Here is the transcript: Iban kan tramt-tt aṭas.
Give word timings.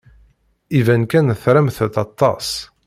Iban 0.77 1.03
kan 1.11 1.27
tramt-tt 1.41 1.95
aṭas. 2.05 2.49